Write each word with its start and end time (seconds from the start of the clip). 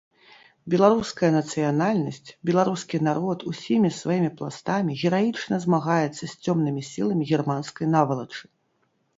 Беларуская 0.73 1.27
нацыянальнасць, 1.33 2.29
беларускі 2.51 3.01
народ 3.09 3.45
усімі 3.53 3.89
сваімі 3.99 4.31
пластамі 4.39 4.97
гераічна 5.03 5.55
змагаецца 5.67 6.17
з 6.25 6.33
цёмнымі 6.43 6.81
сіламі 6.91 7.23
германскай 7.35 7.85
навалачы. 7.97 8.43